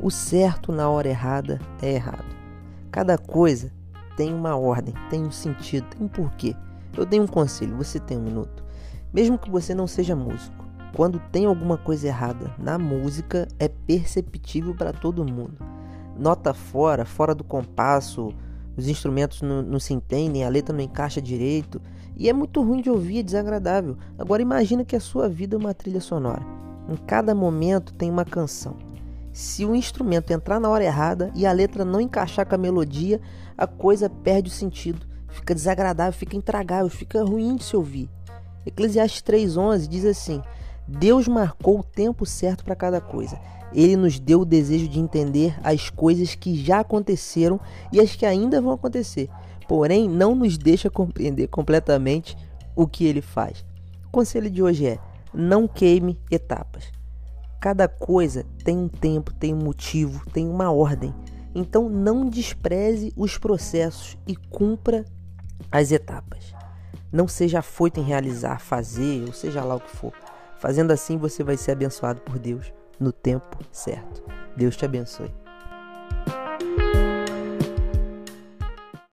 [0.00, 2.36] O certo na hora errada é errado.
[2.90, 3.72] Cada coisa
[4.16, 6.54] tem uma ordem, tem um sentido, tem um porquê.
[6.96, 8.64] Eu dei um conselho, você tem um minuto.
[9.12, 10.64] Mesmo que você não seja músico,
[10.94, 15.58] quando tem alguma coisa errada na música, é perceptível para todo mundo.
[16.16, 18.32] Nota fora, fora do compasso,
[18.76, 21.82] os instrumentos não, não, se entendem, a letra não encaixa direito
[22.16, 23.96] e é muito ruim de ouvir, é desagradável.
[24.16, 26.42] Agora imagina que a sua vida é uma trilha sonora.
[26.88, 28.76] Em cada momento tem uma canção.
[29.32, 33.20] Se o instrumento entrar na hora errada e a letra não encaixar com a melodia,
[33.56, 38.10] a coisa perde o sentido, fica desagradável, fica intragável, fica ruim de se ouvir.
[38.66, 40.42] Eclesiastes 3:11 diz assim:
[40.86, 43.38] Deus marcou o tempo certo para cada coisa.
[43.72, 47.60] Ele nos deu o desejo de entender as coisas que já aconteceram
[47.92, 49.28] e as que ainda vão acontecer,
[49.68, 52.36] porém não nos deixa compreender completamente
[52.74, 53.64] o que ele faz.
[54.06, 54.98] O conselho de hoje é:
[55.34, 56.97] não queime etapas.
[57.60, 61.14] Cada coisa tem um tempo, tem um motivo, tem uma ordem.
[61.54, 65.04] Então não despreze os processos e cumpra
[65.70, 66.54] as etapas.
[67.10, 70.12] Não seja afoito em realizar, fazer, ou seja lá o que for.
[70.58, 74.22] Fazendo assim, você vai ser abençoado por Deus no tempo certo.
[74.56, 75.32] Deus te abençoe.